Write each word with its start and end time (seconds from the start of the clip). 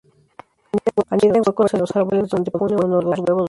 Anida 1.11 1.35
en 1.37 1.43
huecos 1.45 1.75
en 1.75 1.81
los 1.81 1.95
árboles 1.95 2.27
donde 2.27 2.49
pone 2.49 2.73
uno 2.75 2.97
o 2.97 3.01
dos 3.03 3.19
huevos 3.19 3.23
blancos. 3.23 3.39